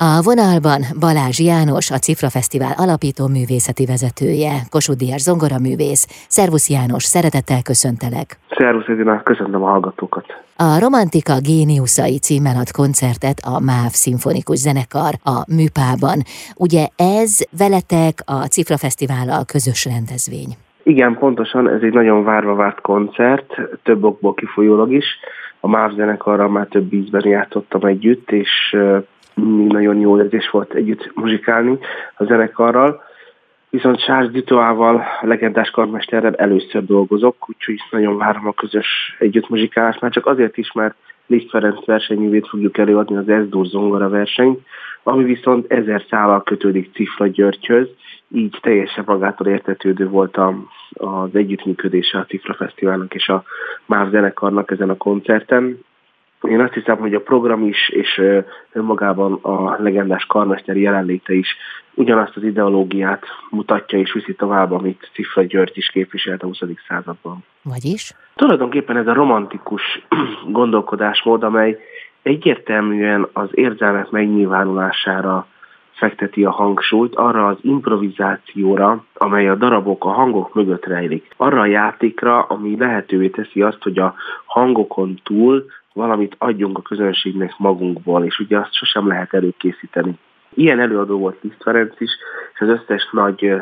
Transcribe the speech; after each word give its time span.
A 0.00 0.22
vonalban 0.22 0.80
Balázs 1.00 1.38
János, 1.40 1.90
a 1.90 1.98
Cifra 2.06 2.28
Fesztivál 2.36 2.74
alapító 2.84 3.24
művészeti 3.36 3.84
vezetője, 3.86 4.54
Kossuth 4.74 4.98
Díjas 4.98 5.22
zongoraművész. 5.28 6.04
Szervusz 6.28 6.68
János, 6.70 7.04
szeretettel 7.14 7.62
köszöntelek. 7.62 8.28
Szervusz 8.58 8.88
Edina, 8.88 9.22
köszöntöm 9.22 9.62
a 9.62 9.70
hallgatókat. 9.70 10.26
A 10.56 10.78
Romantika 10.80 11.34
Géniuszai 11.48 12.18
címmel 12.18 12.56
ad 12.62 12.70
koncertet 12.80 13.38
a 13.52 13.54
MÁV 13.70 13.92
Szimfonikus 14.02 14.58
Zenekar 14.66 15.12
a 15.34 15.36
Műpában. 15.56 16.18
Ugye 16.66 16.84
ez 16.96 17.30
veletek 17.62 18.14
a 18.36 18.38
Cifra 18.54 18.76
Fesztivállal 18.84 19.42
közös 19.54 19.80
rendezvény? 19.92 20.50
Igen, 20.82 21.12
pontosan, 21.18 21.68
ez 21.68 21.82
egy 21.82 21.96
nagyon 22.00 22.24
várva 22.24 22.54
várt 22.54 22.80
koncert, 22.80 23.48
több 23.82 24.04
okból 24.04 24.34
kifolyólag 24.34 24.92
is. 24.92 25.06
A 25.60 25.68
MÁV 25.68 25.90
zenekarral 25.94 26.48
már 26.48 26.66
több 26.66 26.92
ízben 26.92 27.26
játszottam 27.28 27.84
együtt, 27.84 28.30
és 28.30 28.76
nagyon 29.68 29.98
jó 29.98 30.18
érzés 30.18 30.50
volt 30.50 30.72
együtt 30.72 31.10
muzsikálni 31.14 31.78
a 32.14 32.24
zenekarral. 32.24 33.02
Viszont 33.70 34.04
Charles 34.04 34.30
Dutoával, 34.30 35.04
a 35.20 35.26
legendás 35.26 35.70
karmesterrel 35.70 36.34
először 36.34 36.84
dolgozok, 36.84 37.48
úgyhogy 37.48 37.80
nagyon 37.90 38.16
várom 38.16 38.46
a 38.46 38.52
közös 38.52 39.16
együtt 39.18 39.48
muzsikálást, 39.48 40.00
már 40.00 40.10
csak 40.10 40.26
azért 40.26 40.56
is, 40.56 40.72
mert 40.72 40.94
Liszt 41.26 41.50
Ferenc 41.50 41.84
versenyművét 41.84 42.48
fogjuk 42.48 42.78
előadni 42.78 43.16
az 43.16 43.28
Ezdur 43.28 43.66
zongora 43.66 44.08
versenyt, 44.08 44.60
ami 45.02 45.24
viszont 45.24 45.72
ezer 45.72 46.04
szállal 46.10 46.42
kötődik 46.42 46.90
Cifra 46.94 47.26
Györgyhöz, 47.26 47.88
így 48.28 48.58
teljesen 48.60 49.04
magától 49.06 49.46
értetődő 49.46 50.08
volt 50.08 50.38
az 50.92 51.30
együttműködése 51.32 52.18
a 52.18 52.24
Cifra 52.24 52.54
Fesztiválnak 52.54 53.14
és 53.14 53.28
a 53.28 53.44
MÁV 53.86 54.10
zenekarnak 54.10 54.70
ezen 54.70 54.90
a 54.90 54.96
koncerten. 54.96 55.78
Én 56.42 56.60
azt 56.60 56.72
hiszem, 56.72 56.96
hogy 56.96 57.14
a 57.14 57.20
program 57.20 57.66
is, 57.66 57.88
és 57.88 58.22
önmagában 58.72 59.32
a 59.32 59.82
legendás 59.82 60.24
karmester 60.24 60.76
jelenléte 60.76 61.32
is 61.32 61.56
ugyanazt 61.94 62.36
az 62.36 62.42
ideológiát 62.42 63.24
mutatja 63.50 63.98
és 63.98 64.12
viszi 64.12 64.34
tovább, 64.34 64.72
amit 64.72 65.10
Cifra 65.12 65.42
György 65.42 65.76
is 65.76 65.88
képviselt 65.88 66.42
a 66.42 66.46
20. 66.46 66.58
században. 66.88 67.44
Vagyis? 67.62 68.12
Tulajdonképpen 68.34 68.96
ez 68.96 69.06
a 69.06 69.12
romantikus 69.12 69.82
gondolkodásmód, 70.58 71.42
amely 71.42 71.78
egyértelműen 72.22 73.28
az 73.32 73.48
érzelmek 73.52 74.10
megnyilvánulására 74.10 75.46
fekteti 75.98 76.44
a 76.44 76.50
hangsúlyt, 76.50 77.14
arra 77.14 77.46
az 77.46 77.56
improvizációra, 77.60 79.04
amely 79.14 79.48
a 79.48 79.54
darabok, 79.54 80.04
a 80.04 80.08
hangok 80.08 80.54
mögött 80.54 80.86
rejlik. 80.86 81.28
Arra 81.36 81.60
a 81.60 81.66
játékra, 81.66 82.42
ami 82.42 82.76
lehetővé 82.76 83.28
teszi 83.28 83.62
azt, 83.62 83.82
hogy 83.82 83.98
a 83.98 84.14
hangokon 84.44 85.20
túl 85.22 85.64
valamit 85.92 86.34
adjunk 86.38 86.78
a 86.78 86.82
közönségnek 86.82 87.54
magunkból, 87.58 88.24
és 88.24 88.38
ugye 88.38 88.58
azt 88.58 88.74
sosem 88.74 89.06
lehet 89.06 89.34
előkészíteni. 89.34 90.18
Ilyen 90.54 90.80
előadó 90.80 91.18
volt 91.18 91.38
Liszt 91.40 91.62
Ferenc 91.62 92.00
is, 92.00 92.10
és 92.54 92.60
az 92.60 92.68
összes 92.68 93.08
nagy 93.12 93.52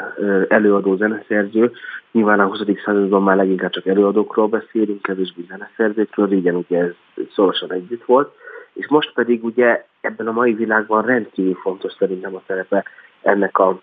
előadó 0.49 0.97
zeneszerző, 0.97 1.73
nyilván 2.13 2.41
a 2.41 2.47
20. 2.47 2.59
században 2.85 3.23
már 3.23 3.37
leginkább 3.37 3.71
csak 3.71 3.87
előadókról 3.87 4.49
beszélünk, 4.49 5.03
kevésbé 5.03 5.45
zeneszerzőkről, 5.49 6.29
régen 6.29 6.55
ugye 6.55 6.79
ez 6.79 6.95
szorosan 7.35 7.73
együtt 7.73 8.05
volt, 8.05 8.33
és 8.73 8.89
most 8.89 9.13
pedig 9.15 9.45
ugye 9.45 9.87
ebben 10.07 10.27
a 10.27 10.33
mai 10.33 10.53
világban 10.53 11.03
rendkívül 11.03 11.55
fontos 11.55 11.93
szerintem 11.99 12.35
a 12.35 12.43
szerepe 12.47 12.85
ennek 13.23 13.59
a 13.59 13.81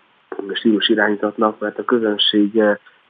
stílus 0.52 0.88
irányzatnak, 0.88 1.58
mert 1.58 1.78
a 1.78 1.84
közönség 1.84 2.62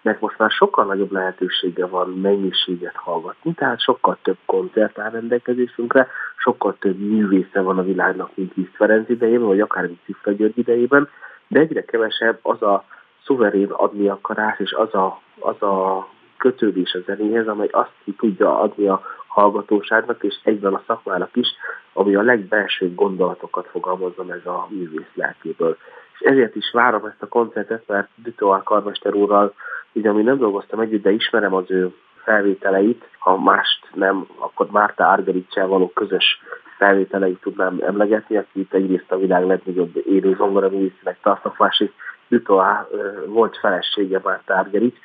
mert 0.04 0.20
most 0.20 0.38
már 0.38 0.50
sokkal 0.50 0.84
nagyobb 0.84 1.12
lehetősége 1.12 1.86
van 1.86 2.08
mennyiséget 2.08 2.96
hallgatni, 2.96 3.52
tehát 3.52 3.80
sokkal 3.80 4.18
több 4.22 4.36
koncert 4.46 4.98
áll 4.98 5.10
rendelkezésünkre, 5.10 6.08
sokkal 6.36 6.76
több 6.78 6.98
művésze 6.98 7.60
van 7.60 7.78
a 7.78 7.82
világnak, 7.82 8.30
mint 8.34 8.54
Liszt 8.54 8.74
Ferenc 8.74 9.08
idejében, 9.08 9.46
vagy 9.46 9.60
akár 9.60 9.86
mint 9.86 10.00
Cifra 10.04 10.32
György 10.32 10.58
idejében, 10.58 11.08
de 11.48 11.60
egyre 11.60 11.84
kevesebb 11.84 12.38
az 12.42 12.62
a 12.62 12.84
szuverén 13.24 13.70
adni 13.70 14.08
akarás, 14.08 14.58
és 14.58 14.72
az 14.72 14.94
a, 14.94 15.20
az 15.38 15.62
a 15.62 16.08
kötődés 16.36 16.94
a 16.94 16.98
zenéhez, 17.06 17.48
amely 17.48 17.68
azt 17.70 17.92
ki 18.05 18.12
tudja 18.12 18.60
adni 18.60 18.86
a 18.86 19.02
hallgatóságnak, 19.27 20.22
és 20.22 20.34
egyben 20.42 20.74
a 20.74 20.83
szakmának 20.86 21.36
is, 21.36 21.48
ami 21.94 22.14
a 22.14 22.22
legbelsőbb 22.22 22.94
gondolatokat 22.94 23.66
fogalmazza 23.66 24.24
meg 24.24 24.46
a 24.46 24.66
művész 24.70 25.14
lelkéből. 25.14 25.77
És 26.12 26.20
ezért 26.20 26.56
is 26.56 26.70
várom 26.72 27.05
ezt 27.05 27.22
a 27.22 27.28
koncertet, 27.28 27.82
mert 27.86 28.08
Dutoár 28.14 28.62
Karmester 28.62 29.14
úrral 29.14 29.55
ugye 29.94 30.08
ami 30.08 30.22
nem 30.22 30.38
dolgoztam 30.38 30.80
együtt, 30.80 31.02
de 31.02 31.10
ismerem 31.10 31.54
az 31.54 31.70
ő 31.70 31.94
felvételeit, 32.24 33.08
ha 33.18 33.38
mást 33.38 33.88
nem, 33.94 34.27
akkor 34.38 34.70
Márta 34.70 35.08
Argericsel 35.08 35.66
való 35.66 35.90
közös 35.94 36.40
felvételeit 36.77 37.40
tudnám 37.40 37.78
emlegetni, 37.86 38.36
aki 38.36 38.60
itt 38.60 38.72
egyrészt 38.72 39.12
a 39.12 39.18
világ 39.18 39.46
legnagyobb 39.46 40.02
élő 40.06 40.34
zongora 40.34 40.68
művészinek 40.68 41.18
tartott, 41.22 41.58
másik 41.58 41.92
Dutoá 42.28 42.88
volt 43.27 43.58
felesége 43.58 44.20
Márta 44.24 44.54
Argerics, 44.54 44.98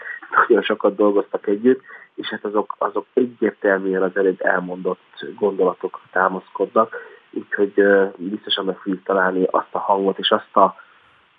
nagyon 0.50 0.64
sokat 0.64 0.96
dolgoztak 0.96 1.48
együtt, 1.48 1.82
és 2.16 2.28
hát 2.28 2.46
azok, 2.46 2.76
azok 2.78 3.06
egyértelműen 3.14 4.02
az 4.02 4.18
előbb 4.18 4.42
elmondott 4.42 5.26
gondolatok 5.38 6.00
támaszkodnak, 6.12 6.96
úgyhogy 7.32 7.74
biztosan 8.18 8.66
meg 8.66 8.78
fogjuk 8.78 9.04
találni 9.04 9.48
azt 9.52 9.68
a 9.72 9.80
hangot 9.80 10.20
és 10.20 10.30
azt, 10.30 10.56
a, 10.56 10.76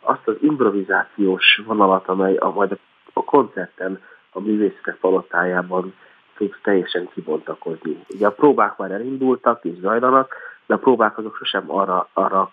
azt 0.01 0.29
az 0.29 0.35
improvizációs 0.41 1.63
vonalat, 1.67 2.09
amely 2.09 2.37
a, 2.37 2.51
majd 2.51 2.79
a 3.13 3.25
koncerten 3.25 4.01
a 4.33 4.41
művészetek 4.41 4.97
palotájában 4.97 5.95
tud 6.37 6.55
teljesen 6.63 7.09
kibontakozni. 7.15 8.05
Ugye 8.09 8.27
a 8.27 8.33
próbák 8.33 8.77
már 8.77 8.91
elindultak 8.91 9.65
és 9.65 9.79
zajlanak, 9.81 10.35
de 10.67 10.75
a 10.75 10.79
próbák 10.79 11.19
azok 11.19 11.37
sosem 11.37 11.65
arra, 11.67 12.09
arra 12.13 12.51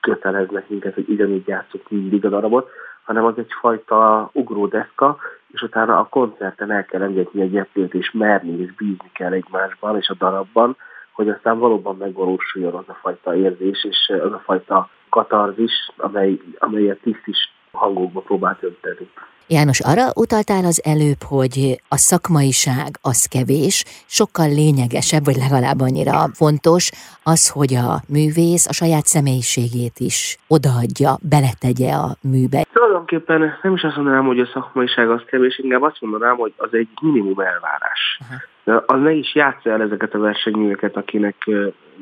köteleznek 0.00 0.68
minket, 0.68 0.94
hogy 0.94 1.08
ugyanígy 1.08 1.46
játszunk 1.46 1.90
mindig 1.90 2.24
a 2.24 2.28
darabot, 2.28 2.70
hanem 3.06 3.24
az 3.24 3.34
egyfajta 3.36 4.30
ugródeszka, 4.32 5.16
és 5.52 5.62
utána 5.62 5.98
a 5.98 6.08
koncerten 6.10 6.70
el 6.70 6.84
kell 6.84 7.02
engedni 7.02 7.40
egy 7.40 7.50
gyeplőt, 7.50 7.94
és 7.94 8.10
merni, 8.10 8.60
és 8.60 8.74
bízni 8.74 9.10
kell 9.12 9.32
egymásban 9.32 9.96
és 9.96 10.08
a 10.08 10.14
darabban, 10.14 10.76
hogy 11.12 11.28
aztán 11.28 11.58
valóban 11.58 11.96
megvalósuljon 11.96 12.74
az 12.74 12.84
a 12.86 12.98
fajta 13.00 13.36
érzés, 13.36 13.84
és 13.84 14.12
az 14.22 14.32
a 14.32 14.42
fajta 14.44 14.88
katarzis, 15.08 15.90
amely, 15.96 16.40
amelyet 16.58 17.00
tiszt 17.00 17.26
is 17.26 17.52
hangokba 17.72 18.20
próbált 18.20 18.62
önteni. 18.62 19.10
János, 19.48 19.80
arra 19.80 20.06
utaltál 20.14 20.64
az 20.64 20.82
előbb, 20.84 21.22
hogy 21.28 21.80
a 21.88 21.96
szakmaiság 21.96 22.90
az 23.02 23.26
kevés, 23.26 23.84
sokkal 24.06 24.48
lényegesebb, 24.48 25.24
vagy 25.24 25.36
legalább 25.44 25.80
annyira 25.80 26.16
fontos 26.34 26.90
az, 27.22 27.50
hogy 27.50 27.72
a 27.74 27.90
művész 28.08 28.66
a 28.68 28.72
saját 28.72 29.06
személyiségét 29.14 29.98
is 30.10 30.36
odaadja, 30.48 31.10
beletegye 31.34 31.90
a 32.04 32.08
műbe. 32.32 32.60
Tulajdonképpen 32.72 33.40
nem 33.62 33.74
is 33.74 33.82
azt 33.82 33.96
mondanám, 33.96 34.26
hogy 34.26 34.40
a 34.40 34.50
szakmaiság 34.54 35.10
az 35.10 35.22
kevés, 35.26 35.58
inkább 35.58 35.82
azt 35.82 36.00
mondanám, 36.00 36.36
hogy 36.36 36.52
az 36.56 36.72
egy 36.72 36.88
minimum 37.00 37.38
elvárás. 37.38 38.02
Uh-huh. 38.20 38.82
Az 38.86 39.00
ne 39.00 39.12
is 39.12 39.34
játsza 39.34 39.70
el 39.70 39.82
ezeket 39.82 40.14
a 40.14 40.18
versenyműveket, 40.18 40.96
akinek 40.96 41.36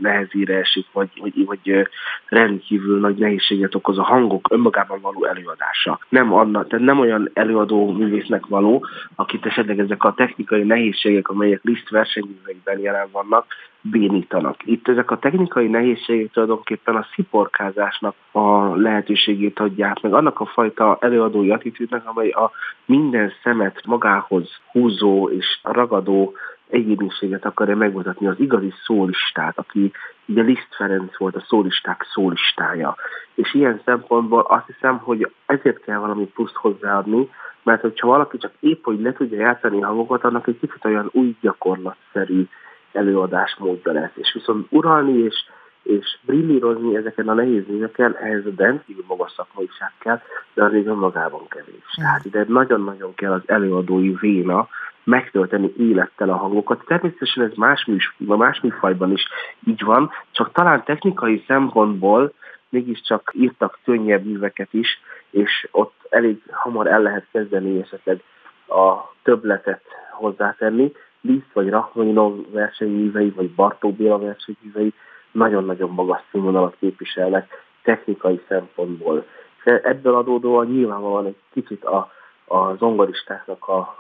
nehezére 0.01 0.57
esik, 0.57 0.87
vagy, 0.93 1.09
vagy, 1.21 1.45
vagy 1.45 1.89
rendkívül 2.29 3.01
nagy 3.01 3.17
nehézséget 3.17 3.75
okoz 3.75 3.99
a 3.99 4.03
hangok 4.03 4.49
önmagában 4.51 5.01
való 5.01 5.25
előadása. 5.25 5.99
Nem, 6.09 6.33
anna, 6.33 6.65
tehát 6.67 6.85
nem 6.85 7.01
olyan 7.01 7.31
előadó 7.35 7.93
művésznek 7.93 8.47
való, 8.47 8.87
akit 9.15 9.47
esetleg 9.47 9.79
ezek 9.79 10.05
a 10.05 10.15
technikai 10.17 10.63
nehézségek, 10.63 11.29
amelyek 11.29 11.61
Liszt 11.63 11.91
versenyműveiben 11.91 12.79
jelen 12.79 13.09
vannak, 13.13 13.47
bénítanak. 13.91 14.57
Itt 14.65 14.89
ezek 14.89 15.11
a 15.11 15.19
technikai 15.19 15.67
nehézségek 15.67 16.31
tulajdonképpen 16.31 16.97
a 16.97 17.07
sziporkázásnak 17.15 18.15
a 18.33 18.77
lehetőségét 18.77 19.59
adják, 19.59 20.01
meg 20.01 20.15
annak 20.15 20.41
a 20.41 20.47
fajta 20.47 20.99
előadói 21.01 21.51
attitűdnek, 21.51 22.09
amely 22.09 22.31
a 22.31 22.51
minden 22.85 23.33
szemet 23.43 23.81
magához 23.87 24.49
húzó 24.73 25.31
és 25.31 25.59
ragadó 25.63 26.35
egyéniséget 26.75 27.45
akarja 27.45 27.77
megmutatni, 27.77 28.27
az 28.27 28.41
igazi 28.41 28.73
szólistát, 28.85 29.59
aki 29.59 29.93
ugye 30.27 30.43
Liszt 30.43 30.75
Ferenc 30.77 31.19
volt 31.19 31.37
a 31.37 31.45
szólisták 31.49 32.07
szólistája. 32.13 32.97
És 33.35 33.55
ilyen 33.55 33.81
szempontból 33.85 34.41
azt 34.41 34.67
hiszem, 34.67 34.99
hogy 34.99 35.33
ezért 35.47 35.81
kell 35.85 35.99
valami 35.99 36.25
pluszt 36.25 36.55
hozzáadni, 36.55 37.31
mert 37.63 37.81
hogyha 37.81 38.07
valaki 38.07 38.39
csak 38.39 38.53
épp, 38.61 38.85
hogy 38.85 39.01
le 39.01 39.13
tudja 39.13 39.39
játszani 39.39 39.83
a 39.83 39.87
hangokat, 39.87 40.25
annak 40.25 40.47
egy 40.47 40.59
kicsit 40.59 40.85
olyan 40.85 41.09
új 41.13 41.37
gyakorlatszerű 41.41 42.47
előadásmódja 42.93 43.93
lesz. 43.93 44.13
És 44.15 44.33
viszont 44.33 44.67
uralni 44.71 45.19
és, 45.19 45.45
és 45.85 46.19
brillírozni 46.23 46.97
ezeken 46.97 47.29
a 47.29 47.35
nehéz 47.35 47.67
műveken, 47.67 48.17
ehhez 48.17 48.47
a 48.47 48.51
rendkívül 48.57 49.05
magas 49.07 49.33
szakmaiság 49.33 49.93
kell, 49.99 50.21
de 50.55 50.65
az 50.65 50.73
még 50.73 50.87
önmagában 50.87 51.49
kevés. 51.49 51.95
Tehát 51.95 52.25
ide 52.25 52.45
nagyon-nagyon 52.49 53.15
kell 53.15 53.33
az 53.33 53.43
előadói 53.47 54.15
véna, 54.21 54.69
megtölteni 55.05 55.73
élettel 55.77 56.31
a 56.31 56.37
hangokat. 56.37 56.85
Természetesen 56.87 57.45
ez 57.45 57.55
más, 57.57 57.85
műs, 57.85 58.15
más 58.19 58.61
műfajban 58.61 59.13
is 59.13 59.29
így 59.67 59.83
van, 59.85 60.11
csak 60.31 60.53
talán 60.53 60.85
technikai 60.85 61.45
szempontból 61.47 62.33
mégiscsak 62.69 63.31
írtak 63.35 63.79
könnyebb 63.85 64.25
műveket 64.25 64.73
is, 64.73 65.01
és 65.31 65.69
ott 65.71 65.95
elég 66.09 66.43
hamar 66.51 66.87
el 66.87 67.03
lehet 67.03 67.27
kezdeni 67.33 67.81
esetleg 67.81 68.23
a 68.69 69.13
többletet 69.23 69.83
hozzátenni. 70.11 70.93
Liszt 71.21 71.53
vagy 71.53 71.69
Rachmaninov 71.69 72.53
versenyművei, 72.53 73.31
vagy 73.31 73.51
Bartók 73.51 73.97
Béla 73.97 74.19
versenyművei 74.19 74.95
nagyon-nagyon 75.35 75.91
magas 75.91 76.21
színvonalat 76.31 76.77
képviselnek, 76.79 77.51
technikai 77.83 78.41
szempontból. 78.49 79.27
És 79.65 79.73
ebből 79.83 80.15
adódóan 80.15 80.67
nyilvánvalóan 80.67 81.27
egy 81.27 81.37
kicsit 81.53 81.85
a, 81.85 82.13
a 82.47 82.75
zongoristáknak 82.75 83.69
a, 83.69 83.97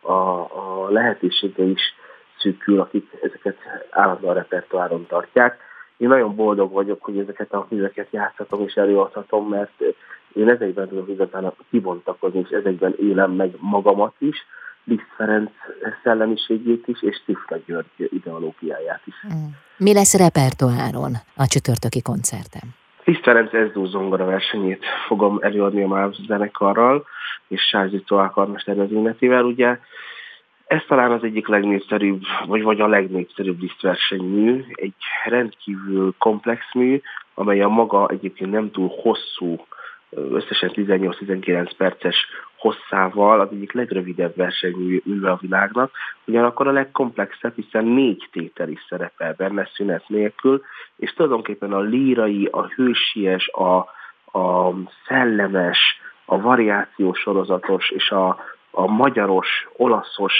a, 0.00 0.12
a 0.40 0.86
lehetősége 0.88 1.62
is 1.62 1.80
szűkül, 2.38 2.80
akik 2.80 3.10
ezeket 3.22 3.56
állandóan 3.90 4.34
repertoáron 4.34 5.06
tartják. 5.06 5.58
Én 5.96 6.08
nagyon 6.08 6.34
boldog 6.34 6.72
vagyok, 6.72 7.04
hogy 7.04 7.18
ezeket 7.18 7.52
a 7.52 7.66
műveket 7.68 8.08
játszhatom 8.10 8.62
és 8.62 8.74
előadhatom, 8.74 9.48
mert 9.48 9.82
én 10.32 10.48
ezekben 10.48 10.88
tudok 10.88 11.08
igazán 11.08 11.52
kibontakozni, 11.70 12.38
és 12.38 12.48
ezekben 12.48 12.94
élem 12.98 13.30
meg 13.30 13.54
magamat 13.58 14.14
is, 14.18 14.46
Liszt 14.84 15.12
Ferenc 15.16 15.50
szellemiségét 16.02 16.88
is, 16.88 17.02
és 17.02 17.22
Szifra 17.24 17.56
György 17.66 17.86
ideológiáját 17.98 19.02
is. 19.04 19.14
Mm. 19.26 19.46
Mi 19.76 19.92
lesz 19.92 20.16
repertoáron 20.16 21.12
a 21.36 21.46
csütörtöki 21.46 22.02
koncerten? 22.02 22.62
Liszt 23.04 23.22
Ferenc 23.22 23.52
Ezdó 23.52 23.84
zongora 23.84 24.24
versenyét 24.24 24.84
fogom 25.06 25.38
előadni 25.40 25.82
a 25.82 25.86
MÁV 25.88 26.12
zenekarral, 26.12 27.04
és 27.48 27.62
Sárzi 27.62 28.02
Toál 28.02 28.30
karmester 28.30 28.76
vezényletével. 28.76 29.44
Ugye 29.44 29.78
ez 30.66 30.80
talán 30.88 31.10
az 31.10 31.22
egyik 31.22 31.48
legnépszerűbb, 31.48 32.22
vagy, 32.46 32.62
vagy 32.62 32.80
a 32.80 32.86
legnépszerűbb 32.86 33.60
lisztversenymű, 33.60 34.64
egy 34.68 34.94
rendkívül 35.24 36.14
komplex 36.18 36.60
mű, 36.74 37.00
amely 37.34 37.60
a 37.60 37.68
maga 37.68 38.08
egyébként 38.08 38.50
nem 38.50 38.70
túl 38.70 38.92
hosszú, 39.02 39.66
összesen 40.16 40.70
18-19 40.74 41.70
perces 41.76 42.16
hosszával 42.56 43.40
az 43.40 43.48
egyik 43.50 43.72
legrövidebb 43.72 44.36
versenyműve 44.36 45.30
a 45.30 45.38
világnak, 45.40 45.90
ugyanakkor 46.24 46.68
a 46.68 46.72
legkomplexebb, 46.72 47.54
hiszen 47.54 47.84
négy 47.84 48.28
tétel 48.32 48.68
is 48.68 48.86
szerepel 48.88 49.34
benne 49.36 49.68
szünet 49.74 50.08
nélkül, 50.08 50.62
és 50.96 51.12
tulajdonképpen 51.12 51.72
a 51.72 51.80
lírai, 51.80 52.48
a 52.50 52.66
hősies, 52.66 53.48
a, 53.48 53.76
a 54.38 54.74
szellemes, 55.06 55.78
a 56.24 56.40
variációs 56.40 57.18
sorozatos 57.18 57.90
és 57.90 58.10
a, 58.10 58.38
a 58.70 58.86
magyaros, 58.86 59.68
olaszos 59.76 60.34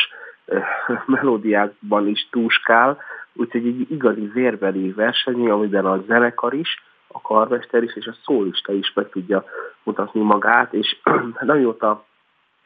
melódiákban 1.06 2.08
is 2.08 2.28
túskál, 2.30 2.98
úgyhogy 3.32 3.66
egy 3.66 3.90
igazi 3.90 4.30
vérbeli 4.34 4.92
verseny, 4.92 5.50
amiben 5.50 5.86
a 5.86 6.02
zenekar 6.06 6.54
is, 6.54 6.82
a 7.12 7.20
karmester 7.20 7.82
is 7.82 7.97
és 7.97 8.06
a 8.06 8.14
szólista 8.25 8.73
is 8.73 8.93
meg 8.94 9.09
tudja 9.09 9.44
mutatni 9.82 10.20
magát, 10.20 10.73
és 10.73 10.97
amióta 11.41 12.05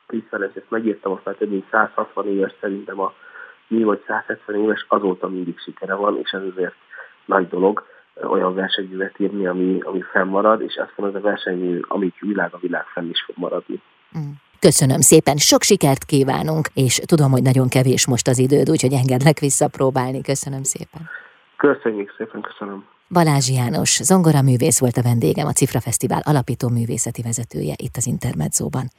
Kriszteles, 0.06 0.54
ezt 0.54 0.70
megírtam, 0.70 1.12
azt 1.12 1.24
már 1.24 1.34
több 1.34 1.50
mint 1.50 1.66
160 1.70 2.26
éves 2.26 2.52
szerintem 2.60 3.00
a 3.00 3.12
mi 3.68 3.82
vagy 3.82 4.02
170 4.06 4.56
éves, 4.56 4.84
azóta 4.88 5.28
mindig 5.28 5.58
sikere 5.58 5.94
van, 5.94 6.18
és 6.18 6.30
ez 6.30 6.42
azért 6.52 6.74
nagy 7.24 7.48
dolog 7.48 7.84
olyan 8.22 8.54
versenyművet 8.54 9.20
írni, 9.20 9.46
ami, 9.46 9.80
ami 9.80 10.00
fennmarad, 10.00 10.60
és 10.60 10.76
azt 10.76 10.92
mondom, 10.96 11.16
az 11.16 11.22
a 11.22 11.28
versenymű, 11.28 11.80
amíg 11.88 12.12
világ 12.20 12.54
a 12.54 12.58
világ 12.58 12.84
fenn 12.84 13.08
is 13.08 13.22
fog 13.26 13.34
maradni. 13.38 13.82
Mm. 14.18 14.30
Köszönöm 14.58 15.00
szépen, 15.00 15.36
sok 15.36 15.62
sikert 15.62 16.04
kívánunk, 16.04 16.68
és 16.74 16.94
tudom, 16.96 17.30
hogy 17.30 17.42
nagyon 17.42 17.68
kevés 17.68 18.06
most 18.06 18.28
az 18.28 18.38
időd, 18.38 18.70
úgyhogy 18.70 18.92
engedlek 18.92 19.38
visszapróbálni. 19.38 20.20
Köszönöm 20.20 20.62
szépen. 20.62 21.08
Köszönjük 21.56 22.14
szépen, 22.16 22.40
köszönöm. 22.40 22.84
Balázs 23.08 23.48
János, 23.48 24.02
zongoraművész 24.02 24.78
volt 24.78 24.96
a 24.96 25.02
vendégem, 25.02 25.46
a 25.46 25.52
Cifra 25.52 25.80
Fesztivál 25.80 26.20
alapító 26.24 26.68
művészeti 26.68 27.22
vezetője 27.22 27.74
itt 27.76 27.96
az 27.96 28.06
Intermedzóban. 28.06 28.90